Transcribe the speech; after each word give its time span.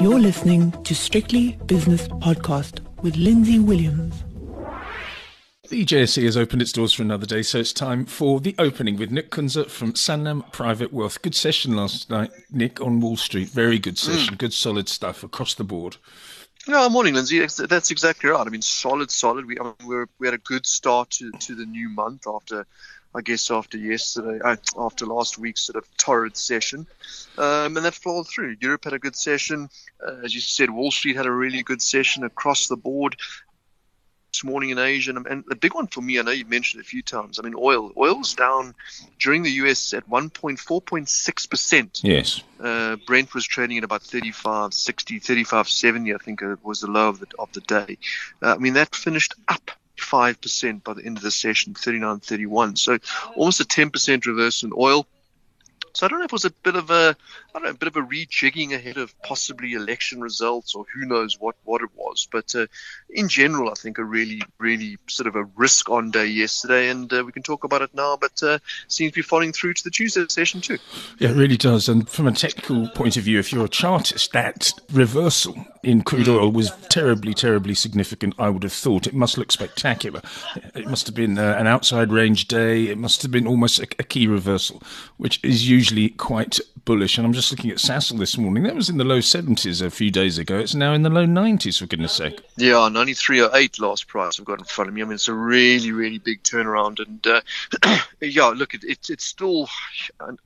You're 0.00 0.20
listening 0.20 0.70
to 0.84 0.94
Strictly 0.94 1.58
Business 1.66 2.06
Podcast 2.06 2.80
with 3.02 3.16
Lindsay 3.16 3.58
Williams. 3.58 4.22
The 5.68 5.84
JSE 5.84 6.22
has 6.24 6.36
opened 6.36 6.62
its 6.62 6.72
doors 6.72 6.92
for 6.92 7.02
another 7.02 7.26
day, 7.26 7.42
so 7.42 7.58
it's 7.58 7.72
time 7.72 8.04
for 8.04 8.40
the 8.40 8.54
opening 8.58 8.96
with 8.96 9.10
Nick 9.10 9.30
Kunze 9.30 9.68
from 9.68 9.94
Sanlam 9.94 10.50
Private 10.52 10.92
Wealth. 10.92 11.20
Good 11.22 11.34
session 11.34 11.74
last 11.74 12.10
night, 12.10 12.30
Nick, 12.50 12.80
on 12.80 13.00
Wall 13.00 13.16
Street. 13.16 13.48
Very 13.48 13.78
good 13.78 13.98
session, 13.98 14.34
mm. 14.34 14.38
good 14.38 14.52
solid 14.52 14.88
stuff 14.88 15.24
across 15.24 15.54
the 15.54 15.64
board. 15.64 15.96
No, 16.68 16.88
morning, 16.88 17.14
Lindsay. 17.14 17.44
That's 17.44 17.90
exactly 17.90 18.30
right. 18.30 18.46
I 18.46 18.50
mean, 18.50 18.62
solid, 18.62 19.10
solid. 19.10 19.46
We, 19.46 19.58
I 19.58 19.64
mean, 19.64 19.74
we, 19.84 19.96
we 20.20 20.26
had 20.28 20.34
a 20.34 20.38
good 20.38 20.64
start 20.64 21.10
to, 21.10 21.32
to 21.32 21.56
the 21.56 21.66
new 21.66 21.88
month 21.88 22.26
after, 22.32 22.66
I 23.14 23.20
guess, 23.20 23.50
after 23.50 23.76
yesterday, 23.76 24.40
uh, 24.42 24.56
after 24.78 25.06
last 25.06 25.38
week's 25.38 25.66
sort 25.66 25.76
of 25.76 25.96
torrid 25.96 26.36
session, 26.36 26.86
um, 27.36 27.76
and 27.76 27.84
that 27.84 27.94
followed 27.94 28.28
through. 28.28 28.56
Europe 28.60 28.84
had 28.84 28.94
a 28.94 28.98
good 28.98 29.16
session, 29.16 29.68
uh, 30.06 30.16
as 30.24 30.34
you 30.34 30.40
said. 30.40 30.70
Wall 30.70 30.90
Street 30.90 31.16
had 31.16 31.26
a 31.26 31.32
really 31.32 31.62
good 31.62 31.82
session 31.82 32.24
across 32.24 32.68
the 32.68 32.76
board 32.76 33.16
this 34.32 34.44
morning 34.44 34.70
in 34.70 34.78
Asia. 34.78 35.10
And, 35.10 35.26
and 35.26 35.44
the 35.46 35.56
big 35.56 35.74
one 35.74 35.86
for 35.86 36.00
me, 36.00 36.18
I 36.18 36.22
know 36.22 36.30
you've 36.30 36.48
mentioned 36.48 36.80
it 36.80 36.86
a 36.86 36.88
few 36.88 37.02
times. 37.02 37.38
I 37.38 37.42
mean, 37.42 37.54
oil. 37.56 37.92
Oil's 37.96 38.34
down 38.34 38.74
during 39.18 39.42
the 39.42 39.50
US 39.50 39.92
at 39.92 40.08
1.4.6%. 40.08 42.00
Yes. 42.02 42.42
Uh, 42.58 42.96
Brent 43.06 43.34
was 43.34 43.44
trading 43.44 43.78
at 43.78 43.84
about 43.84 44.02
35, 44.02 44.72
60, 44.72 45.18
35, 45.18 45.68
70, 45.68 46.14
I 46.14 46.18
think 46.18 46.42
it 46.42 46.64
was 46.64 46.80
the 46.80 46.86
low 46.86 47.08
of 47.08 47.20
the, 47.20 47.26
of 47.38 47.52
the 47.52 47.60
day. 47.60 47.98
Uh, 48.42 48.54
I 48.54 48.58
mean, 48.58 48.74
that 48.74 48.94
finished 48.94 49.34
up 49.48 49.70
5% 50.02 50.84
by 50.84 50.94
the 50.94 51.04
end 51.04 51.16
of 51.16 51.22
the 51.22 51.30
session, 51.30 51.74
39.31. 51.74 52.78
So 52.78 52.98
almost 53.36 53.60
a 53.60 53.64
10% 53.64 54.26
reverse 54.26 54.62
in 54.62 54.72
oil. 54.76 55.06
So 55.94 56.06
I 56.06 56.08
don't 56.08 56.20
know 56.20 56.24
if 56.24 56.30
it 56.30 56.32
was 56.32 56.44
a 56.46 56.50
bit 56.50 56.74
of 56.74 56.90
a, 56.90 57.14
I 57.54 57.58
don't 57.58 57.64
know, 57.64 57.70
a 57.70 57.74
bit 57.74 57.88
of 57.88 57.96
a 57.96 58.02
rejigging 58.02 58.74
ahead 58.74 58.96
of 58.96 59.14
possibly 59.22 59.74
election 59.74 60.20
results 60.20 60.74
or 60.74 60.86
who 60.92 61.06
knows 61.06 61.38
what, 61.38 61.54
what 61.64 61.82
it 61.82 61.90
was. 61.94 62.26
But 62.30 62.54
uh, 62.54 62.66
in 63.10 63.28
general, 63.28 63.70
I 63.70 63.74
think 63.74 63.98
a 63.98 64.04
really, 64.04 64.42
really 64.58 64.96
sort 65.08 65.26
of 65.26 65.36
a 65.36 65.44
risk 65.56 65.90
on 65.90 66.10
day 66.10 66.26
yesterday, 66.26 66.88
and 66.88 67.12
uh, 67.12 67.22
we 67.26 67.32
can 67.32 67.42
talk 67.42 67.64
about 67.64 67.82
it 67.82 67.94
now. 67.94 68.16
But 68.16 68.42
uh, 68.42 68.58
seems 68.88 69.12
to 69.12 69.16
be 69.16 69.22
following 69.22 69.52
through 69.52 69.74
to 69.74 69.84
the 69.84 69.90
Tuesday 69.90 70.24
session 70.28 70.62
too. 70.62 70.78
Yeah, 71.18 71.30
it 71.30 71.36
really 71.36 71.58
does. 71.58 71.88
And 71.88 72.08
from 72.08 72.26
a 72.26 72.32
technical 72.32 72.88
point 72.88 73.18
of 73.18 73.24
view, 73.24 73.38
if 73.38 73.52
you're 73.52 73.66
a 73.66 73.68
chartist, 73.68 74.32
that 74.32 74.72
reversal 74.92 75.66
in 75.82 76.02
crude 76.02 76.28
oil 76.28 76.50
was 76.50 76.70
terribly, 76.88 77.34
terribly 77.34 77.74
significant. 77.74 78.34
I 78.38 78.48
would 78.48 78.62
have 78.62 78.72
thought 78.72 79.06
it 79.06 79.14
must 79.14 79.36
look 79.36 79.52
spectacular. 79.52 80.22
It 80.74 80.86
must 80.86 81.06
have 81.06 81.14
been 81.14 81.38
uh, 81.38 81.56
an 81.58 81.66
outside 81.66 82.12
range 82.12 82.48
day. 82.48 82.86
It 82.86 82.96
must 82.96 83.20
have 83.22 83.30
been 83.30 83.46
almost 83.46 83.78
a, 83.78 83.86
a 83.98 84.04
key 84.04 84.26
reversal, 84.26 84.82
which 85.18 85.38
is 85.44 85.68
usually 85.68 85.81
usually 85.82 86.10
quite 86.10 86.60
bullish. 86.84 87.18
And 87.18 87.26
I'm 87.26 87.32
just 87.32 87.50
looking 87.50 87.68
at 87.72 87.78
Sasol 87.78 88.16
this 88.16 88.38
morning. 88.38 88.62
That 88.62 88.76
was 88.76 88.88
in 88.88 88.98
the 88.98 89.04
low 89.04 89.18
70s 89.18 89.84
a 89.84 89.90
few 89.90 90.12
days 90.12 90.38
ago. 90.38 90.60
It's 90.60 90.76
now 90.76 90.92
in 90.92 91.02
the 91.02 91.10
low 91.10 91.26
90s, 91.26 91.80
for 91.80 91.86
goodness 91.86 92.12
sake. 92.12 92.40
Yeah, 92.56 92.88
93.08 92.88 93.80
last 93.80 94.06
price 94.06 94.38
I've 94.38 94.46
got 94.46 94.60
in 94.60 94.64
front 94.64 94.88
of 94.88 94.94
me. 94.94 95.02
I 95.02 95.04
mean, 95.04 95.14
it's 95.14 95.26
a 95.26 95.34
really, 95.34 95.90
really 95.90 96.18
big 96.18 96.44
turnaround. 96.44 97.00
And 97.04 97.26
uh, 97.26 97.98
yeah, 98.28 98.48
look, 98.48 98.74
it, 98.74 98.84
it, 98.84 99.10
it's 99.10 99.24
still 99.24 99.68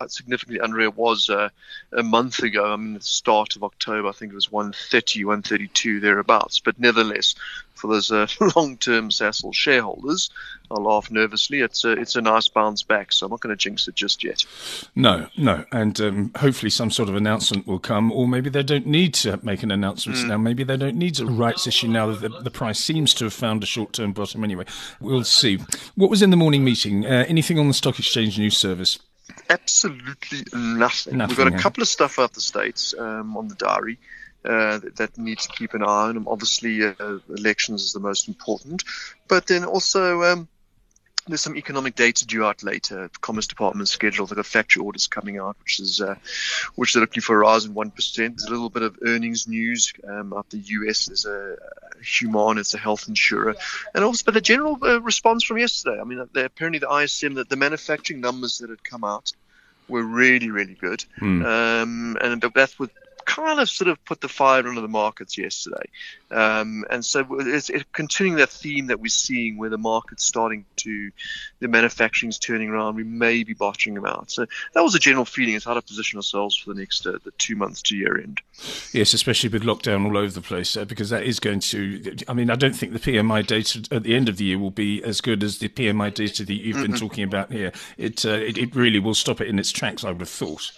significantly 0.08 0.60
under 0.60 0.80
it 0.80 0.96
was 0.96 1.28
uh, 1.28 1.48
a 1.92 2.02
month 2.02 2.40
ago. 2.40 2.72
I 2.72 2.76
mean, 2.76 2.94
the 2.94 3.00
start 3.00 3.56
of 3.56 3.62
October, 3.62 4.08
I 4.08 4.12
think 4.12 4.32
it 4.32 4.34
was 4.34 4.50
130, 4.50 5.24
132, 5.24 6.00
thereabouts. 6.00 6.60
But 6.60 6.78
nevertheless, 6.78 7.34
for 7.76 7.88
those 7.88 8.10
uh, 8.10 8.26
long-term 8.56 9.10
Sasol 9.10 9.54
shareholders. 9.54 10.30
I 10.70 10.74
laugh 10.80 11.10
nervously. 11.12 11.60
It's 11.60 11.84
a 11.84 11.92
it's 11.92 12.16
a 12.16 12.20
nice 12.20 12.48
bounce 12.48 12.82
back, 12.82 13.12
so 13.12 13.26
I'm 13.26 13.30
not 13.30 13.40
going 13.40 13.56
to 13.56 13.56
jinx 13.56 13.86
it 13.86 13.94
just 13.94 14.24
yet. 14.24 14.44
No, 14.96 15.28
no, 15.36 15.64
and 15.70 16.00
um, 16.00 16.32
hopefully 16.36 16.70
some 16.70 16.90
sort 16.90 17.08
of 17.08 17.14
announcement 17.14 17.68
will 17.68 17.78
come, 17.78 18.10
or 18.10 18.26
maybe 18.26 18.50
they 18.50 18.64
don't 18.64 18.86
need 18.86 19.14
to 19.14 19.38
make 19.44 19.62
an 19.62 19.70
announcement 19.70 20.18
mm. 20.18 20.26
now. 20.26 20.38
Maybe 20.38 20.64
they 20.64 20.76
don't 20.76 20.96
need 20.96 21.20
a 21.20 21.26
rights 21.26 21.68
issue 21.68 21.86
now 21.86 22.12
that 22.12 22.20
the, 22.20 22.40
the 22.40 22.50
price 22.50 22.80
seems 22.80 23.14
to 23.14 23.24
have 23.24 23.32
found 23.32 23.62
a 23.62 23.66
short-term 23.66 24.12
bottom. 24.12 24.42
Anyway, 24.42 24.64
we'll 25.00 25.22
see. 25.24 25.58
What 25.94 26.10
was 26.10 26.20
in 26.20 26.30
the 26.30 26.36
morning 26.36 26.64
meeting? 26.64 27.06
Uh, 27.06 27.24
anything 27.28 27.58
on 27.58 27.65
the 27.68 27.74
stock 27.74 27.98
exchange 27.98 28.38
news 28.38 28.56
service? 28.56 28.98
Absolutely 29.50 30.44
nothing. 30.52 31.18
nothing 31.18 31.36
We've 31.36 31.50
got 31.50 31.58
a 31.58 31.62
couple 31.62 31.82
of 31.82 31.88
stuff 31.88 32.18
out 32.18 32.32
the 32.32 32.40
states 32.40 32.94
um, 32.98 33.36
on 33.36 33.48
the 33.48 33.54
diary 33.54 33.98
uh, 34.44 34.78
that, 34.78 34.96
that 34.96 35.18
need 35.18 35.38
to 35.38 35.48
keep 35.48 35.74
an 35.74 35.82
eye 35.82 35.86
on. 35.86 36.24
Obviously, 36.26 36.84
uh, 36.84 37.18
elections 37.28 37.82
is 37.82 37.92
the 37.92 38.00
most 38.00 38.28
important, 38.28 38.84
but 39.28 39.46
then 39.46 39.64
also 39.64 40.22
um, 40.22 40.48
there's 41.26 41.40
some 41.40 41.56
economic 41.56 41.96
data 41.96 42.26
due 42.26 42.44
out 42.44 42.62
later. 42.62 43.08
The 43.12 43.18
Commerce 43.20 43.46
Department 43.46 43.88
scheduled. 43.88 44.28
They've 44.28 44.36
got 44.36 44.46
factory 44.46 44.82
orders 44.82 45.06
coming 45.08 45.38
out, 45.38 45.56
which 45.60 45.80
is 45.80 46.00
uh, 46.00 46.14
which 46.76 46.92
they're 46.92 47.00
looking 47.00 47.22
for 47.22 47.36
a 47.36 47.38
rise 47.38 47.64
in 47.64 47.74
one 47.74 47.90
percent. 47.90 48.36
There's 48.36 48.48
a 48.48 48.52
little 48.52 48.70
bit 48.70 48.82
of 48.82 48.98
earnings 49.04 49.48
news 49.48 49.92
um, 50.06 50.32
out 50.32 50.48
the 50.50 50.58
US. 50.58 51.06
There's 51.06 51.26
a, 51.26 51.56
a 52.00 52.04
Humana, 52.04 52.60
it's 52.60 52.74
a 52.74 52.78
health 52.78 53.08
insurer, 53.08 53.54
and 53.94 54.04
also 54.04 54.22
but 54.24 54.34
the 54.34 54.40
general 54.40 54.78
uh, 54.82 55.00
response 55.00 55.44
from 55.44 55.58
yesterday. 55.58 56.00
I 56.00 56.04
mean, 56.04 56.18
apparently 56.34 56.78
the 56.78 56.92
ISM, 56.92 57.34
that 57.34 57.48
the 57.48 57.56
manufacturing 57.56 58.20
numbers 58.20 58.58
that 58.58 58.70
had 58.70 58.82
come 58.82 59.04
out 59.04 59.32
were 59.88 60.02
really, 60.02 60.50
really 60.50 60.74
good. 60.74 61.04
Mm. 61.20 61.44
Um, 61.44 62.16
and 62.20 62.42
that's 62.54 62.78
with 62.78 62.90
kind 63.26 63.60
of 63.60 63.68
sort 63.68 63.88
of 63.88 64.02
put 64.04 64.20
the 64.20 64.28
fire 64.28 64.66
under 64.66 64.80
the 64.80 64.88
markets 64.88 65.36
yesterday. 65.36 65.84
Um, 66.30 66.84
and 66.90 67.04
so 67.04 67.26
it's, 67.40 67.68
it's, 67.68 67.84
continuing 67.92 68.38
that 68.38 68.48
theme 68.48 68.86
that 68.86 69.00
we're 69.00 69.08
seeing 69.08 69.58
where 69.58 69.68
the 69.68 69.78
market's 69.78 70.24
starting 70.24 70.64
to, 70.76 71.10
the 71.60 71.68
manufacturing's 71.68 72.38
turning 72.38 72.70
around. 72.70 72.96
We 72.96 73.04
may 73.04 73.44
be 73.44 73.52
botching 73.52 73.94
them 73.94 74.06
out. 74.06 74.30
So 74.30 74.46
that 74.74 74.82
was 74.82 74.94
a 74.94 74.98
general 74.98 75.24
feeling 75.24 75.54
is 75.54 75.64
how 75.64 75.74
to 75.74 75.82
position 75.82 76.16
ourselves 76.16 76.56
for 76.56 76.72
the 76.72 76.80
next 76.80 77.06
uh, 77.06 77.18
the 77.24 77.32
two 77.38 77.56
months 77.56 77.82
to 77.82 77.96
year 77.96 78.18
end. 78.18 78.40
Yes, 78.92 79.12
especially 79.12 79.50
with 79.50 79.62
lockdown 79.62 80.06
all 80.06 80.16
over 80.16 80.32
the 80.32 80.40
place, 80.40 80.76
uh, 80.76 80.84
because 80.84 81.10
that 81.10 81.24
is 81.24 81.38
going 81.38 81.60
to, 81.60 82.16
I 82.28 82.32
mean, 82.32 82.50
I 82.50 82.56
don't 82.56 82.74
think 82.74 82.92
the 82.92 82.98
PMI 82.98 83.46
data 83.46 83.84
at 83.90 84.04
the 84.04 84.14
end 84.14 84.28
of 84.28 84.36
the 84.36 84.44
year 84.44 84.58
will 84.58 84.70
be 84.70 85.02
as 85.02 85.20
good 85.20 85.42
as 85.42 85.58
the 85.58 85.68
PMI 85.68 86.14
data 86.14 86.44
that 86.44 86.54
you've 86.54 86.82
been 86.82 86.94
talking 86.96 87.24
about 87.24 87.52
here. 87.52 87.72
It, 87.98 88.24
uh, 88.24 88.30
it, 88.30 88.56
it 88.56 88.74
really 88.74 88.98
will 88.98 89.14
stop 89.14 89.40
it 89.40 89.48
in 89.48 89.58
its 89.58 89.72
tracks, 89.72 90.04
I 90.04 90.10
would 90.10 90.20
have 90.20 90.28
thought. 90.28 90.72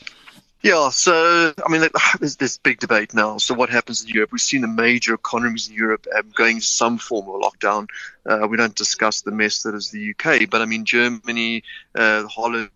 Yeah, 0.60 0.90
so 0.90 1.52
I 1.64 1.70
mean, 1.70 1.88
there's 2.20 2.36
this 2.36 2.58
big 2.58 2.80
debate 2.80 3.14
now. 3.14 3.38
So 3.38 3.54
what 3.54 3.70
happens 3.70 4.02
in 4.02 4.08
Europe? 4.08 4.32
We've 4.32 4.40
seen 4.40 4.62
the 4.62 4.68
major 4.68 5.14
economies 5.14 5.68
in 5.68 5.74
Europe 5.74 6.06
um, 6.16 6.32
going 6.34 6.60
some 6.60 6.98
form 6.98 7.28
of 7.28 7.40
lockdown. 7.40 7.88
Uh, 8.26 8.46
we 8.48 8.56
don't 8.56 8.74
discuss 8.74 9.22
the 9.22 9.30
mess 9.30 9.62
that 9.62 9.74
is 9.74 9.90
the 9.90 10.10
UK, 10.10 10.50
but 10.50 10.60
I 10.60 10.66
mean, 10.66 10.84
Germany, 10.84 11.62
uh, 11.94 12.26
Holland, 12.26 12.70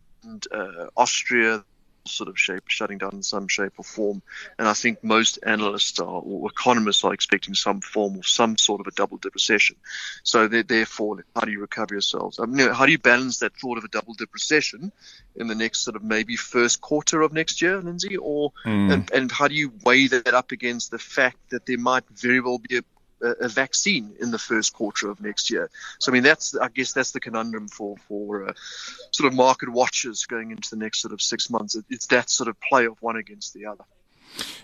uh, 0.52 0.86
Austria, 0.96 1.64
sort 2.06 2.28
of 2.28 2.38
shape, 2.38 2.64
shutting 2.68 2.98
down 2.98 3.12
in 3.12 3.22
some 3.22 3.48
shape 3.48 3.72
or 3.78 3.84
form. 3.84 4.22
And 4.58 4.68
I 4.68 4.72
think 4.72 5.02
most 5.02 5.38
analysts 5.42 6.00
are, 6.00 6.06
or 6.06 6.50
economists 6.50 7.04
are 7.04 7.14
expecting 7.14 7.54
some 7.54 7.80
form 7.80 8.16
of 8.16 8.26
some 8.26 8.58
sort 8.58 8.80
of 8.80 8.86
a 8.86 8.90
double 8.90 9.18
dip 9.18 9.34
recession. 9.34 9.76
So 10.22 10.48
therefore, 10.48 11.24
how 11.34 11.42
do 11.42 11.52
you 11.52 11.60
recover 11.60 11.94
yourselves? 11.94 12.38
I 12.40 12.46
mean, 12.46 12.68
how 12.70 12.86
do 12.86 12.92
you 12.92 12.98
balance 12.98 13.38
that 13.38 13.56
thought 13.56 13.78
of 13.78 13.84
a 13.84 13.88
double 13.88 14.14
dip 14.14 14.32
recession 14.32 14.92
in 15.36 15.46
the 15.46 15.54
next 15.54 15.80
sort 15.80 15.96
of 15.96 16.02
maybe 16.02 16.36
first 16.36 16.80
quarter 16.80 17.22
of 17.22 17.32
next 17.32 17.62
year, 17.62 17.80
Lindsay? 17.80 18.16
Or 18.16 18.52
mm. 18.64 18.92
and, 18.92 19.10
and 19.12 19.32
how 19.32 19.48
do 19.48 19.54
you 19.54 19.72
weigh 19.84 20.08
that 20.08 20.34
up 20.34 20.52
against 20.52 20.90
the 20.90 20.98
fact 20.98 21.50
that 21.50 21.66
there 21.66 21.78
might 21.78 22.04
very 22.10 22.40
well 22.40 22.58
be 22.58 22.78
a 22.78 22.82
a, 23.22 23.48
vaccine 23.48 24.14
in 24.20 24.30
the 24.30 24.38
first 24.38 24.72
quarter 24.72 25.10
of 25.10 25.20
next 25.20 25.50
year. 25.50 25.70
So 25.98 26.10
I 26.10 26.14
mean 26.14 26.22
that's 26.22 26.56
I 26.56 26.68
guess 26.68 26.92
that's 26.92 27.12
the 27.12 27.20
conundrum 27.20 27.68
for 27.68 27.96
for 28.08 28.48
uh, 28.48 28.52
sort 29.10 29.30
of 29.30 29.36
market 29.36 29.68
watchers 29.68 30.26
going 30.26 30.50
into 30.50 30.70
the 30.70 30.76
next 30.76 31.00
sort 31.00 31.12
of 31.12 31.22
six 31.22 31.50
months. 31.50 31.76
It's 31.90 32.06
that 32.06 32.30
sort 32.30 32.48
of 32.48 32.60
play 32.60 32.86
of 32.86 33.00
one 33.00 33.16
against 33.16 33.54
the 33.54 33.66
other. 33.66 33.84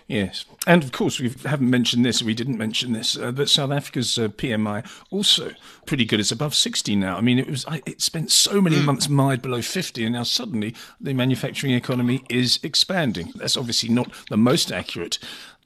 Yes, 0.07 0.45
and 0.65 0.83
of 0.83 0.91
course 0.91 1.19
we 1.19 1.29
haven't 1.45 1.69
mentioned 1.69 2.03
this. 2.03 2.23
We 2.23 2.33
didn't 2.33 2.57
mention 2.57 2.93
this, 2.93 3.15
uh, 3.15 3.31
but 3.31 3.47
South 3.47 3.71
Africa's 3.71 4.17
uh, 4.17 4.29
PMI 4.29 4.83
also 5.11 5.51
pretty 5.85 6.03
good. 6.03 6.19
It's 6.19 6.31
above 6.31 6.55
sixty 6.55 6.95
now. 6.95 7.15
I 7.17 7.21
mean, 7.21 7.37
it 7.37 7.47
was 7.47 7.65
it 7.85 8.01
spent 8.01 8.31
so 8.31 8.59
many 8.59 8.77
mm. 8.77 8.85
months 8.85 9.07
mired 9.07 9.43
below 9.43 9.61
fifty, 9.61 10.03
and 10.03 10.13
now 10.13 10.23
suddenly 10.23 10.73
the 10.99 11.13
manufacturing 11.13 11.73
economy 11.73 12.23
is 12.27 12.59
expanding. 12.63 13.31
That's 13.35 13.55
obviously 13.55 13.89
not 13.89 14.11
the 14.31 14.37
most 14.37 14.71
accurate 14.71 15.19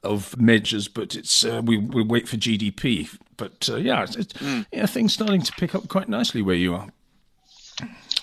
of 0.04 0.38
measures, 0.38 0.88
but 0.88 1.16
it's 1.16 1.46
uh, 1.46 1.62
we 1.64 1.78
we 1.78 2.04
wait 2.04 2.28
for 2.28 2.38
GDP. 2.38 3.10
But 3.38 3.70
uh, 3.72 3.78
yeah, 3.78 4.04
it's, 4.04 4.16
it's, 4.16 4.34
mm. 4.34 4.66
yeah, 4.72 4.86
things 4.86 5.14
starting 5.14 5.42
to 5.42 5.52
pick 5.54 5.74
up 5.76 5.88
quite 5.88 6.10
nicely 6.10 6.42
where 6.42 6.56
you 6.56 6.76
are. 6.76 6.90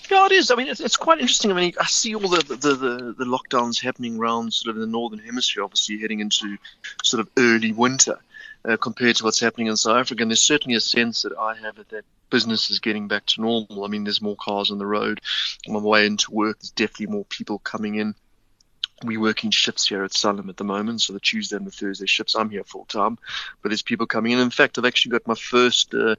Yeah, 0.09 0.25
it 0.25 0.31
is. 0.33 0.51
I 0.51 0.55
mean, 0.55 0.67
it's, 0.67 0.79
it's 0.79 0.97
quite 0.97 1.19
interesting. 1.19 1.51
I 1.51 1.53
mean, 1.53 1.73
I 1.79 1.85
see 1.85 2.15
all 2.15 2.27
the, 2.27 2.43
the, 2.43 2.75
the, 2.75 3.15
the, 3.17 3.25
lockdowns 3.25 3.81
happening 3.81 4.17
around 4.17 4.53
sort 4.53 4.69
of 4.69 4.75
in 4.75 4.81
the 4.81 4.91
northern 4.91 5.19
hemisphere, 5.19 5.63
obviously 5.63 5.99
heading 5.99 6.19
into 6.19 6.57
sort 7.03 7.21
of 7.21 7.29
early 7.37 7.71
winter 7.71 8.19
uh, 8.65 8.77
compared 8.77 9.15
to 9.17 9.23
what's 9.23 9.39
happening 9.39 9.67
in 9.67 9.77
South 9.77 9.97
Africa. 9.97 10.21
And 10.21 10.31
there's 10.31 10.41
certainly 10.41 10.75
a 10.75 10.81
sense 10.81 11.21
that 11.21 11.37
I 11.37 11.55
have 11.55 11.75
that 11.75 12.05
business 12.29 12.69
is 12.69 12.79
getting 12.79 13.07
back 13.07 13.25
to 13.27 13.41
normal. 13.41 13.85
I 13.85 13.87
mean, 13.87 14.03
there's 14.03 14.21
more 14.21 14.35
cars 14.35 14.71
on 14.71 14.79
the 14.79 14.85
road. 14.85 15.21
On 15.67 15.73
my 15.73 15.79
way 15.79 16.05
into 16.05 16.31
work, 16.31 16.59
there's 16.59 16.71
definitely 16.71 17.07
more 17.07 17.25
people 17.25 17.59
coming 17.59 17.95
in 17.95 18.15
we 19.03 19.17
working 19.17 19.51
shifts 19.51 19.87
here 19.87 20.03
at 20.03 20.11
Sanlam 20.11 20.49
at 20.49 20.57
the 20.57 20.63
moment, 20.63 21.01
so 21.01 21.13
the 21.13 21.19
Tuesday 21.19 21.55
and 21.55 21.65
the 21.65 21.71
Thursday 21.71 22.05
shifts. 22.05 22.35
I'm 22.35 22.49
here 22.49 22.63
full 22.63 22.85
time, 22.85 23.17
but 23.61 23.69
there's 23.69 23.81
people 23.81 24.07
coming 24.07 24.31
in. 24.31 24.39
In 24.39 24.49
fact, 24.49 24.77
I've 24.77 24.85
actually 24.85 25.11
got 25.11 25.27
my 25.27 25.35
first 25.35 25.93
uh, 25.93 26.15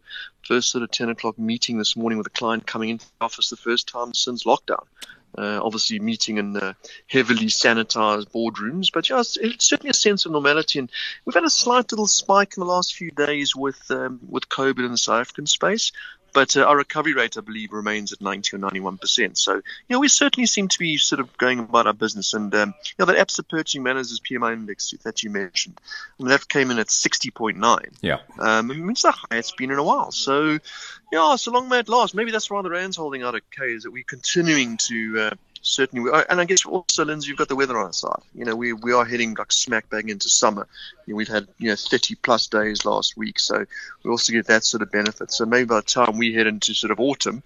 first 0.47 0.71
sort 0.71 0.83
of 0.83 0.91
ten 0.91 1.09
o'clock 1.09 1.39
meeting 1.39 1.79
this 1.79 1.97
morning 1.97 2.19
with 2.19 2.27
a 2.27 2.31
client 2.31 2.67
coming 2.67 2.91
into 2.91 3.07
the 3.07 3.25
office 3.25 3.51
the 3.51 3.57
first 3.57 3.89
time 3.89 4.15
since 4.15 4.45
lockdown. 4.45 4.85
uh, 5.37 5.61
obviously 5.63 5.99
meeting 5.99 6.39
in 6.39 6.57
uh, 6.57 6.75
heavily 7.07 7.47
sanitized 7.47 8.31
boardrooms. 8.31 8.91
But 8.93 9.09
yeah, 9.09 9.21
it's, 9.21 9.37
it's, 9.37 9.69
certainly 9.69 9.91
a 9.91 9.95
sense 9.95 10.27
of 10.27 10.33
normality. 10.33 10.79
And 10.79 10.91
we've 11.25 11.35
had 11.35 11.45
a 11.45 11.51
slight 11.51 11.93
little 11.93 12.07
spike 12.07 12.55
in 12.57 12.61
the 12.61 12.67
last 12.67 12.95
few 12.95 13.11
days 13.11 13.57
with 13.57 13.91
um, 13.91 14.21
with 14.29 14.49
COVID 14.49 14.85
in 14.85 14.93
the 14.93 14.99
South 14.99 15.21
African 15.21 15.47
space. 15.47 15.93
But 16.33 16.57
uh, 16.57 16.63
our 16.63 16.77
recovery 16.77 17.15
rate, 17.15 17.37
I 17.37 17.43
believe, 17.43 17.73
remains 17.73 18.13
at 18.13 18.21
90 18.21 18.57
or 18.57 18.59
91 18.59 18.99
percent. 18.99 19.39
So, 19.39 19.55
you 19.55 19.63
know, 19.91 20.01
we 20.01 20.09
certainly 20.09 20.47
seem 20.47 20.69
to 20.69 20.79
be 20.79 20.97
sort 20.97 21.21
of 21.21 21.37
going 21.37 21.61
about 21.61 21.87
our 21.87 21.93
business. 21.93 22.35
And, 22.35 22.55
um, 22.55 22.75
you 22.85 22.95
know, 22.99 23.13
that 23.13 23.17
Absa 23.17 23.47
Purchasing 23.49 23.83
Managers 23.83 24.21
PMI 24.21 24.55
index 24.55 24.95
that 25.05 25.23
you 25.23 25.31
mentioned, 25.31 25.81
I 26.19 26.23
mean, 26.23 26.31
that 26.31 26.49
came 26.49 26.71
in 26.71 26.79
at 26.79 26.89
60.9. 26.89 27.89
Yeah. 28.01 28.19
Um, 28.39 28.71
I 28.71 28.75
mean, 28.75 28.91
it's 28.91 29.03
the 29.03 29.13
highest 29.13 29.43
it's 29.43 29.53
been 29.53 29.71
in 29.71 29.79
a 29.79 29.85
while. 29.85 30.13
So, 30.13 30.59
yeah, 31.13 31.37
so 31.37 31.51
long 31.51 31.69
may 31.69 31.81
it 31.81 31.89
last. 31.89 32.15
Maybe 32.15 32.31
that's 32.31 32.51
why 32.51 32.63
the 32.63 32.71
Rand's 32.71 32.97
holding 32.97 33.23
out 33.23 33.35
okay, 33.35 33.73
is 33.73 33.83
that 33.83 33.91
we're 33.91 34.05
continuing 34.05 34.77
to 34.89 35.21
uh, 35.21 35.31
certainly, 35.63 36.05
we 36.05 36.11
uh, 36.11 36.19
are, 36.19 36.27
and 36.29 36.41
I 36.41 36.45
guess 36.45 36.67
also, 36.67 37.05
Lindsay, 37.05 37.29
you've 37.29 37.39
got 37.39 37.49
the 37.49 37.57
weather 37.57 37.79
on 37.79 37.87
our 37.87 37.93
side. 37.93 38.23
You 38.35 38.45
know, 38.45 38.55
we 38.55 38.73
we 38.73 38.93
are 38.93 39.05
heading 39.05 39.35
like 39.35 39.53
smack 39.53 39.89
bang 39.89 40.09
into 40.09 40.29
summer. 40.29 40.67
You 41.07 41.15
know, 41.15 41.17
we've 41.17 41.29
had 41.29 41.49
you 41.59 41.71
know 41.71 41.77
30 41.77 42.17
plus 42.17 42.49
days 42.49 42.85
last 42.85 43.17
week, 43.17 43.39
so 43.39 43.65
we 44.03 44.11
also 44.11 44.33
get 44.33 44.47
that 44.49 44.65
sort 44.65 44.83
of 44.83 44.91
benefit. 44.93 45.33
So 45.33 45.47
maybe 45.47 45.67
by 45.67 45.77
the 45.77 45.83
time 45.83 46.19
we 46.19 46.35
head 46.35 46.47
into 46.47 46.75
sort 46.75 46.91
of 46.91 47.01
autumn, 47.01 47.43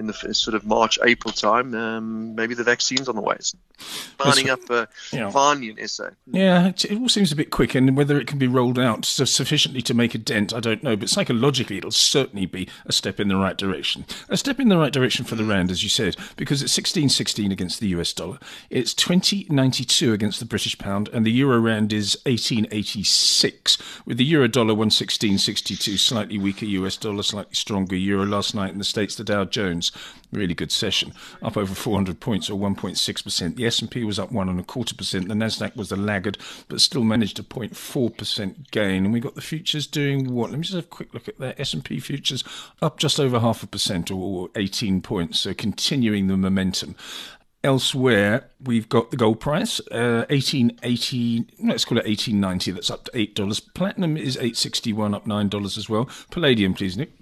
in 0.00 0.06
the 0.06 0.34
sort 0.34 0.54
of 0.54 0.66
March, 0.66 0.98
April 1.04 1.32
time, 1.32 1.74
um, 1.74 2.34
maybe 2.34 2.54
the 2.54 2.64
vaccine's 2.64 3.08
on 3.08 3.14
the 3.14 3.20
way. 3.20 3.36
Lining 4.24 4.50
up 4.50 4.60
uh, 4.68 4.86
yeah. 5.12 5.30
Varney 5.30 5.70
in 5.70 5.88
SA. 5.88 6.10
Yeah, 6.26 6.68
it, 6.68 6.84
it, 6.86 6.98
all 6.98 7.08
seems 7.08 7.32
a 7.32 7.36
bit 7.36 7.50
quick, 7.50 7.74
and 7.74 7.96
whether 7.96 8.18
it 8.18 8.26
can 8.26 8.38
be 8.38 8.46
rolled 8.46 8.78
out 8.78 9.04
sufficiently 9.04 9.80
to 9.82 9.94
make 9.94 10.14
a 10.14 10.18
dent, 10.18 10.52
I 10.52 10.60
don't 10.60 10.82
know. 10.82 10.96
But 10.96 11.08
psychologically, 11.08 11.78
it'll 11.78 11.90
certainly 11.90 12.46
be 12.46 12.68
a 12.86 12.92
step 12.92 13.20
in 13.20 13.28
the 13.28 13.36
right 13.36 13.56
direction. 13.56 14.04
A 14.28 14.36
step 14.36 14.58
in 14.58 14.68
the 14.68 14.78
right 14.78 14.92
direction 14.92 15.24
for 15.24 15.34
the 15.34 15.44
rand, 15.44 15.70
as 15.70 15.82
you 15.82 15.88
said, 15.88 16.16
because 16.36 16.62
it's 16.62 16.78
16.16 16.78 17.52
against 17.52 17.80
the 17.80 17.88
US 17.88 18.12
dollar. 18.12 18.38
It's 18.68 18.94
20.92 18.94 20.12
against 20.12 20.40
the 20.40 20.46
British 20.46 20.76
pound, 20.78 21.08
and 21.12 21.24
the 21.24 21.32
euro 21.32 21.58
rand 21.58 21.92
is 21.92 22.18
18.86, 22.26 23.80
with 24.06 24.16
the 24.16 24.24
euro 24.24 24.48
dollar 24.48 24.74
116.62, 24.74 25.98
slightly 25.98 26.38
weaker 26.38 26.66
US 26.66 26.96
dollar, 26.96 27.22
slightly 27.22 27.54
stronger 27.54 27.96
euro. 27.96 28.26
Last 28.26 28.54
night 28.54 28.72
in 28.72 28.78
the 28.78 28.84
States, 28.84 29.14
the 29.14 29.24
Dow 29.24 29.44
Jones 29.44 29.89
Really 30.32 30.54
good 30.54 30.70
session, 30.70 31.12
up 31.42 31.56
over 31.56 31.74
400 31.74 32.20
points 32.20 32.48
or 32.48 32.58
1.6%. 32.58 33.56
The 33.56 33.66
S&P 33.66 34.04
was 34.04 34.18
up 34.18 34.30
one 34.30 34.48
and 34.48 34.60
a 34.60 34.62
quarter 34.62 34.94
percent. 34.94 35.28
The 35.28 35.34
Nasdaq 35.34 35.74
was 35.74 35.88
the 35.88 35.96
laggard, 35.96 36.38
but 36.68 36.80
still 36.80 37.02
managed 37.02 37.38
a 37.40 37.42
0.4 37.42 38.16
percent 38.16 38.70
gain. 38.70 39.04
And 39.04 39.12
we 39.12 39.20
got 39.20 39.34
the 39.34 39.40
futures 39.40 39.86
doing 39.86 40.32
what? 40.32 40.50
Let 40.50 40.58
me 40.58 40.62
just 40.62 40.74
have 40.74 40.84
a 40.84 40.88
quick 40.88 41.12
look 41.12 41.28
at 41.28 41.38
that. 41.38 41.58
S&P 41.58 41.98
futures 41.98 42.44
up 42.80 42.98
just 42.98 43.18
over 43.18 43.40
half 43.40 43.62
a 43.62 43.66
percent 43.66 44.10
or 44.10 44.50
18 44.54 45.00
points. 45.02 45.40
So 45.40 45.52
continuing 45.52 46.28
the 46.28 46.36
momentum. 46.36 46.94
Elsewhere, 47.62 48.48
we've 48.64 48.88
got 48.88 49.10
the 49.10 49.18
gold 49.18 49.38
price, 49.38 49.80
uh, 49.90 50.24
eighteen 50.30 50.78
eighty. 50.82 51.44
Let's 51.62 51.84
call 51.84 51.98
it 51.98 52.06
eighteen 52.06 52.40
ninety. 52.40 52.70
That's 52.70 52.88
up 52.88 53.04
to 53.04 53.10
eight 53.12 53.34
dollars. 53.34 53.60
Platinum 53.60 54.16
is 54.16 54.38
eight 54.38 54.56
sixty 54.56 54.94
one, 54.94 55.14
up 55.14 55.26
nine 55.26 55.50
dollars 55.50 55.76
as 55.76 55.86
well. 55.86 56.08
Palladium, 56.30 56.72
please, 56.72 56.96
Nick. 56.96 57.19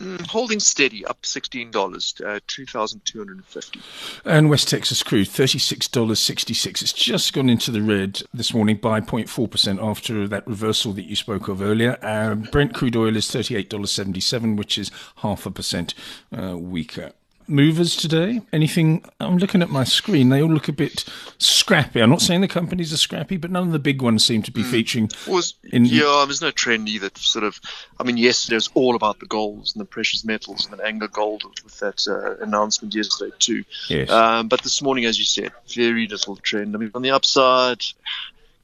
Mm, 0.00 0.26
holding 0.26 0.58
steady, 0.58 1.04
up 1.06 1.24
sixteen 1.24 1.70
dollars, 1.70 2.14
uh, 2.26 2.40
two 2.48 2.66
thousand 2.66 3.04
two 3.04 3.18
hundred 3.18 3.36
and 3.36 3.46
fifty. 3.46 3.80
And 4.24 4.50
West 4.50 4.68
Texas 4.68 5.02
crude, 5.04 5.28
thirty 5.28 5.58
six 5.58 5.86
dollars 5.86 6.18
sixty 6.18 6.54
six. 6.54 6.82
It's 6.82 6.92
just 6.92 7.32
gone 7.32 7.48
into 7.48 7.70
the 7.70 7.80
red 7.80 8.22
this 8.32 8.52
morning 8.52 8.76
by 8.76 9.00
0.4 9.00 9.48
percent 9.50 9.80
after 9.80 10.26
that 10.26 10.46
reversal 10.48 10.92
that 10.94 11.04
you 11.04 11.14
spoke 11.14 11.46
of 11.46 11.62
earlier. 11.62 11.96
Uh, 12.02 12.34
Brent 12.34 12.74
crude 12.74 12.96
oil 12.96 13.16
is 13.16 13.30
thirty 13.30 13.54
eight 13.54 13.70
dollars 13.70 13.92
seventy 13.92 14.20
seven, 14.20 14.56
which 14.56 14.78
is 14.78 14.90
half 15.16 15.46
a 15.46 15.50
percent 15.50 15.94
uh, 16.36 16.58
weaker 16.58 17.12
movers 17.46 17.96
today? 17.96 18.40
Anything? 18.52 19.04
I'm 19.20 19.38
looking 19.38 19.62
at 19.62 19.70
my 19.70 19.84
screen. 19.84 20.28
They 20.28 20.42
all 20.42 20.50
look 20.50 20.68
a 20.68 20.72
bit 20.72 21.04
scrappy. 21.38 22.00
I'm 22.00 22.10
not 22.10 22.20
saying 22.20 22.40
the 22.40 22.48
companies 22.48 22.92
are 22.92 22.98
scrappy, 22.98 23.36
but 23.36 23.50
none 23.50 23.66
of 23.66 23.72
the 23.72 23.78
big 23.78 24.02
ones 24.02 24.24
seem 24.24 24.42
to 24.42 24.50
be 24.50 24.62
mm. 24.62 24.70
featuring. 24.70 25.10
Was, 25.26 25.54
in, 25.64 25.84
yeah, 25.84 26.24
there's 26.26 26.42
no 26.42 26.50
trend 26.50 26.88
either. 26.88 27.10
Sort 27.14 27.44
of. 27.44 27.60
I 27.98 28.04
mean, 28.04 28.16
yesterday 28.16 28.56
was 28.56 28.70
all 28.74 28.94
about 28.96 29.20
the 29.20 29.26
golds 29.26 29.74
and 29.74 29.80
the 29.80 29.86
precious 29.86 30.24
metals 30.24 30.66
and 30.66 30.78
the 30.78 30.84
Anglo 30.84 31.08
Gold 31.08 31.44
with 31.62 31.78
that 31.80 32.06
uh, 32.08 32.42
announcement 32.42 32.94
yesterday 32.94 33.34
too. 33.38 33.64
Yes. 33.88 34.10
Um, 34.10 34.48
but 34.48 34.62
this 34.62 34.82
morning, 34.82 35.04
as 35.04 35.18
you 35.18 35.24
said, 35.24 35.52
very 35.68 36.06
little 36.06 36.36
trend. 36.36 36.74
I 36.74 36.78
mean, 36.78 36.90
on 36.94 37.02
the 37.02 37.10
upside, 37.10 37.84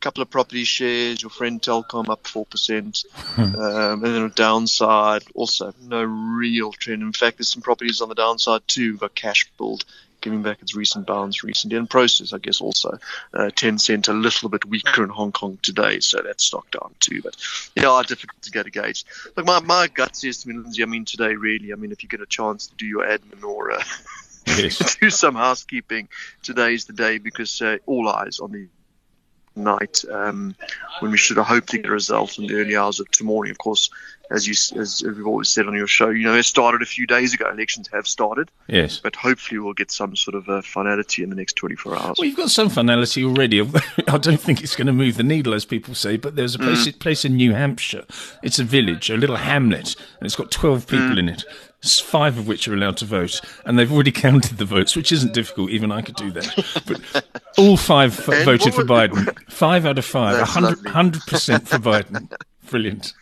couple 0.00 0.22
of 0.22 0.30
property 0.30 0.64
shares, 0.64 1.22
your 1.22 1.30
friend 1.30 1.60
Telkom 1.60 2.08
up 2.08 2.24
4%. 2.24 3.04
Hmm. 3.10 3.42
Um, 3.42 4.04
and 4.04 4.14
then 4.14 4.22
a 4.22 4.30
downside, 4.30 5.22
also 5.34 5.74
no 5.82 6.02
real 6.02 6.72
trend. 6.72 7.02
In 7.02 7.12
fact, 7.12 7.38
there's 7.38 7.52
some 7.52 7.62
properties 7.62 8.00
on 8.00 8.08
the 8.08 8.14
downside 8.14 8.62
too. 8.66 8.96
Got 8.96 9.14
Cashbuild 9.14 9.84
giving 10.20 10.42
back 10.42 10.60
its 10.62 10.74
recent 10.74 11.06
bounce 11.06 11.42
recently. 11.42 11.76
And 11.76 11.88
Prosus, 11.88 12.32
I 12.32 12.38
guess, 12.38 12.60
also 12.60 12.98
uh, 13.34 13.50
Tencent 13.54 14.08
a 14.08 14.12
little 14.12 14.48
bit 14.48 14.64
weaker 14.64 15.02
in 15.02 15.10
Hong 15.10 15.32
Kong 15.32 15.58
today, 15.62 16.00
so 16.00 16.20
that's 16.22 16.44
stock 16.44 16.70
down 16.70 16.94
too. 17.00 17.22
But 17.22 17.36
yeah, 17.74 18.02
difficult 18.06 18.42
to 18.42 18.50
get 18.50 18.66
a 18.66 18.70
gauge. 18.70 19.04
Look, 19.36 19.46
my, 19.46 19.60
my 19.60 19.88
gut 19.88 20.16
says 20.16 20.42
to 20.42 20.48
me, 20.48 20.56
Lindsay, 20.56 20.82
I 20.82 20.86
mean, 20.86 21.04
today 21.04 21.34
really, 21.34 21.72
I 21.72 21.76
mean, 21.76 21.92
if 21.92 22.02
you 22.02 22.08
get 22.08 22.20
a 22.20 22.26
chance 22.26 22.68
to 22.68 22.74
do 22.74 22.86
your 22.86 23.04
admin 23.04 23.42
or 23.44 23.72
uh, 23.72 23.82
yes. 24.46 24.96
do 25.00 25.10
some 25.10 25.34
housekeeping, 25.34 26.08
today 26.42 26.74
is 26.74 26.84
the 26.84 26.92
day 26.92 27.18
because 27.18 27.60
uh, 27.62 27.78
all 27.86 28.08
eyes 28.08 28.40
on 28.40 28.52
the 28.52 28.68
night 29.56 30.04
um, 30.10 30.54
when 31.00 31.10
we 31.10 31.18
should 31.18 31.36
have 31.36 31.46
hoped 31.46 31.68
to 31.70 31.78
get 31.78 31.86
a 31.86 31.92
result 31.92 32.38
in 32.38 32.46
the 32.46 32.54
early 32.54 32.76
hours 32.76 33.00
of 33.00 33.10
tomorrow. 33.10 33.50
Of 33.50 33.58
course, 33.58 33.90
as 34.30 34.46
you 34.46 34.80
as 34.80 35.02
we've 35.04 35.26
always 35.26 35.48
said 35.48 35.66
on 35.66 35.74
your 35.74 35.86
show, 35.86 36.08
you 36.08 36.24
know, 36.24 36.34
it 36.34 36.44
started 36.44 36.82
a 36.82 36.86
few 36.86 37.06
days 37.06 37.34
ago. 37.34 37.50
Elections 37.50 37.88
have 37.92 38.06
started. 38.06 38.50
Yes. 38.68 39.00
But 39.00 39.16
hopefully 39.16 39.58
we'll 39.58 39.72
get 39.72 39.90
some 39.90 40.14
sort 40.14 40.36
of 40.36 40.48
a 40.48 40.62
finality 40.62 41.22
in 41.22 41.30
the 41.30 41.36
next 41.36 41.54
24 41.54 41.96
hours. 41.96 42.16
Well, 42.18 42.28
you've 42.28 42.36
got 42.36 42.50
some 42.50 42.68
finality 42.68 43.24
already. 43.24 43.60
I 44.08 44.18
don't 44.18 44.40
think 44.40 44.62
it's 44.62 44.76
going 44.76 44.86
to 44.86 44.92
move 44.92 45.16
the 45.16 45.24
needle, 45.24 45.52
as 45.52 45.64
people 45.64 45.94
say, 45.94 46.16
but 46.16 46.36
there's 46.36 46.54
a 46.54 46.58
place, 46.58 46.86
mm. 46.86 46.98
place 46.98 47.24
in 47.24 47.36
New 47.36 47.54
Hampshire. 47.54 48.04
It's 48.42 48.58
a 48.58 48.64
village, 48.64 49.10
a 49.10 49.16
little 49.16 49.36
hamlet, 49.36 49.96
and 50.20 50.26
it's 50.26 50.36
got 50.36 50.50
12 50.50 50.86
people 50.86 51.06
mm. 51.06 51.18
in 51.18 51.28
it 51.28 51.44
five 51.82 52.38
of 52.38 52.46
which 52.46 52.68
are 52.68 52.74
allowed 52.74 52.96
to 52.98 53.04
vote, 53.04 53.40
and 53.64 53.78
they've 53.78 53.92
already 53.92 54.12
counted 54.26 54.58
the 54.58 54.64
votes, 54.64 54.94
which 54.94 55.12
isn't 55.12 55.32
difficult. 55.32 55.70
Even 55.70 55.90
I 55.92 56.02
could 56.02 56.16
do 56.16 56.30
that. 56.32 56.82
But 56.86 57.24
all 57.56 57.76
five 57.76 58.12
voted 58.14 58.74
for 58.74 58.84
Biden. 58.84 59.34
Five 59.50 59.86
out 59.86 59.98
of 59.98 60.04
five, 60.04 60.38
100 60.38 61.20
percent 61.26 61.68
for 61.68 61.78
Biden. 61.78 62.32
Brilliant. 62.70 63.14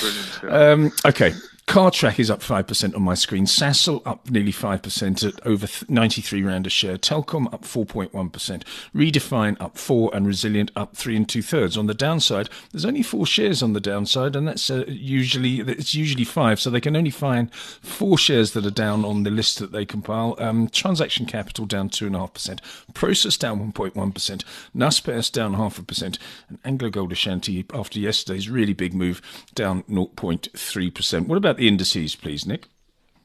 Brilliant. 0.00 0.44
Um, 0.44 0.92
okay, 1.04 1.32
Cartrack 1.68 2.18
is 2.18 2.30
up 2.30 2.40
5% 2.40 2.96
on 2.96 3.02
my 3.02 3.12
screen. 3.12 3.44
Sasol 3.44 4.00
up 4.06 4.30
nearly 4.30 4.52
5% 4.52 5.22
at 5.22 5.46
over 5.46 5.68
93 5.90 6.42
Rand 6.42 6.66
a 6.66 6.70
share. 6.70 6.96
Telkom 6.96 7.52
up 7.52 7.60
4.1%. 7.60 8.62
Redefine 8.94 9.60
up 9.60 9.76
4 9.76 10.10
and 10.14 10.26
Resilient 10.26 10.70
up 10.74 10.96
3 10.96 11.16
and 11.16 11.28
2 11.28 11.42
thirds. 11.42 11.76
On 11.76 11.86
the 11.86 11.92
downside, 11.92 12.48
there's 12.72 12.86
only 12.86 13.02
four 13.02 13.26
shares 13.26 13.62
on 13.62 13.74
the 13.74 13.80
downside, 13.80 14.34
and 14.34 14.48
that's 14.48 14.70
uh, 14.70 14.86
usually, 14.88 15.60
it's 15.60 15.94
usually 15.94 16.24
five. 16.24 16.58
So 16.58 16.70
they 16.70 16.80
can 16.80 16.96
only 16.96 17.10
find 17.10 17.54
four 17.54 18.16
shares 18.16 18.52
that 18.52 18.64
are 18.64 18.70
down 18.70 19.04
on 19.04 19.24
the 19.24 19.30
list 19.30 19.58
that 19.58 19.70
they 19.70 19.84
compile. 19.84 20.36
Um, 20.38 20.68
transaction 20.70 21.26
capital 21.26 21.66
down 21.66 21.90
2.5%. 21.90 22.60
Prosus 22.94 23.38
down 23.38 23.72
1.1%. 23.72 24.44
Naspers 24.74 25.30
down 25.30 25.52
half 25.52 25.78
a 25.78 25.82
percent. 25.82 26.18
And 26.48 26.58
Anglo 26.64 26.88
Gold 26.88 27.12
Ashanti, 27.12 27.66
after 27.74 27.98
yesterday's 27.98 28.48
really 28.48 28.72
big 28.72 28.94
move, 28.94 29.20
down 29.54 29.82
0.3%. 29.82 31.26
What 31.26 31.36
about 31.36 31.57
the 31.58 31.68
indices, 31.68 32.16
please, 32.16 32.46
Nick? 32.46 32.64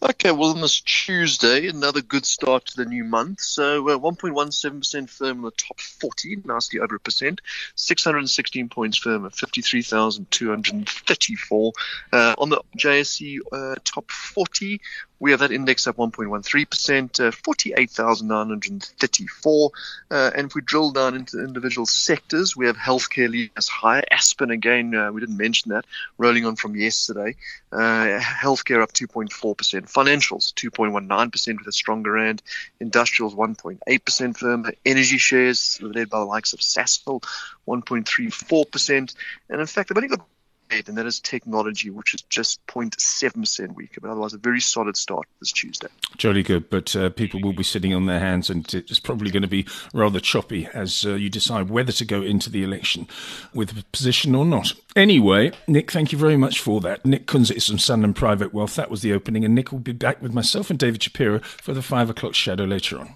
Okay, 0.02 0.32
well, 0.32 0.50
on 0.50 0.60
this 0.60 0.82
Tuesday, 0.82 1.68
another 1.68 2.02
good 2.02 2.26
start 2.26 2.66
to 2.66 2.76
the 2.76 2.84
new 2.84 3.06
month. 3.06 3.40
So, 3.40 3.88
uh, 3.88 3.98
1.17% 3.98 5.10
firm 5.10 5.38
in 5.38 5.44
the 5.44 5.52
top 5.52 5.80
40, 5.80 6.42
nicely 6.44 6.82
over 6.82 6.96
a 6.96 7.00
percent. 7.00 7.40
616 7.76 8.68
points 8.68 8.98
firm 8.98 9.26
at 9.26 9.34
53,234. 9.34 11.74
Uh, 12.12 12.36
on 12.38 12.50
the 12.50 12.62
JSE 12.78 13.38
uh, 13.54 13.76
top 13.86 14.12
40, 14.12 14.82
we 15.24 15.32
have 15.32 15.40
that 15.40 15.54
index 15.54 15.88
up 15.88 15.96
1.13%, 15.96 17.26
uh, 17.26 17.32
48,934. 17.32 19.72
Uh, 20.12 20.32
and 20.36 20.48
if 20.48 20.56
we 20.56 20.60
drill 20.60 20.92
down 20.92 21.16
into 21.16 21.42
individual 21.42 21.86
sectors, 21.86 22.58
we 22.58 22.66
have 22.66 22.76
healthcare 22.76 23.30
leading 23.30 23.50
higher. 23.70 24.04
Aspen, 24.12 24.52
again, 24.52 24.94
uh, 24.94 25.14
we 25.14 25.22
didn't 25.22 25.38
mention 25.38 25.72
that, 25.72 25.86
rolling 26.18 26.46
on 26.46 26.58
from 26.58 26.76
yesterday. 26.76 27.38
Uh, 27.72 28.20
healthcare 28.20 28.84
up 28.84 28.92
2.4%. 28.92 29.30
Financials, 29.90 30.54
2.19% 30.56 31.58
with 31.58 31.68
a 31.68 31.72
stronger 31.72 32.12
rand. 32.12 32.44
Industrials, 32.82 33.34
1.8% 33.34 34.38
firm. 34.38 34.66
Energy 34.86 35.18
shares, 35.18 35.80
led 35.82 36.10
by 36.10 36.20
the 36.20 36.26
likes 36.26 36.52
of 36.52 36.60
Sasol, 36.60 37.24
1.34%. 37.66 39.16
And 39.50 39.62
in 39.62 39.68
fact, 39.68 39.90
I've 39.90 39.96
only 39.96 40.10
got 40.10 40.28
and 40.88 40.98
that 40.98 41.06
is 41.06 41.20
technology, 41.20 41.90
which 41.90 42.14
is 42.14 42.22
just 42.24 42.66
0.7% 42.68 43.76
weaker. 43.76 44.02
But 44.02 44.10
otherwise, 44.10 44.34
a 44.34 44.38
very 44.38 44.60
solid 44.60 44.98
start 44.98 45.28
this 45.40 45.52
Tuesday. 45.52 45.88
Jolly 46.18 46.44
good, 46.44 46.70
but 46.70 46.96
uh, 46.96 47.10
people 47.10 47.42
will 47.42 47.54
be 47.54 47.64
sitting 47.64 47.94
on 47.94 48.06
their 48.06 48.20
hands, 48.20 48.50
and 48.50 48.72
it's 48.74 49.00
probably 49.00 49.32
going 49.32 49.44
to 49.44 49.48
be 49.48 49.66
rather 49.94 50.20
choppy 50.20 50.68
as 50.74 51.06
uh, 51.06 51.14
you 51.14 51.30
decide 51.30 51.70
whether 51.70 51.92
to 51.92 52.06
go 52.06 52.22
into 52.22 52.50
the 52.50 52.64
election 52.64 53.08
with 53.54 53.78
a 53.78 53.84
position 53.92 54.36
or 54.36 54.46
not. 54.46 54.74
Anyway, 54.96 55.52
Nick, 55.68 55.92
thank 55.92 56.12
you 56.12 56.18
very 56.18 56.38
much 56.38 56.60
for 56.60 56.82
that. 56.82 57.06
Nick 57.06 57.28
Kunze 57.28 57.52
is 57.52 57.68
from 57.68 57.78
Sanlam 57.78 58.16
Private 58.16 58.54
Wealth. 58.54 58.76
That 58.76 58.92
was 58.92 59.02
the 59.02 59.14
opening, 59.14 59.46
and 59.46 59.56
Nick 59.56 59.72
will 59.72 59.80
be 59.80 59.92
back 59.92 60.22
with 60.22 60.34
myself 60.34 60.70
and 60.70 60.80
David 60.80 61.04
Shapiro 61.04 61.40
for 61.40 61.74
the 61.74 61.82
five 61.82 62.10
o'clock 62.10 62.36
shadow 62.36 62.66
later 62.66 63.00
on. 63.00 63.16